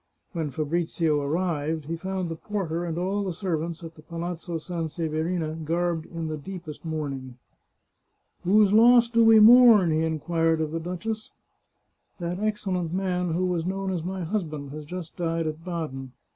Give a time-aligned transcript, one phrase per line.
[0.33, 4.39] When Fabrizio arrived, he found the porter and all the 182 The Chartreuse of Parma
[4.39, 7.35] servants at the Palazzo Sanseverina garbed in the deepest mourning."
[8.43, 11.29] Whose loss do we mourn?" he inquired of the duchess."
[12.17, 16.13] That excellent man who was known as my husband has just died at Baden.